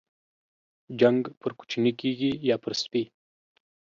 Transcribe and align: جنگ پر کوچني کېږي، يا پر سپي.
جنگ 0.99 1.21
پر 1.39 1.51
کوچني 1.59 1.91
کېږي، 2.01 2.31
يا 2.49 2.55
پر 2.63 2.73
سپي. 2.81 3.03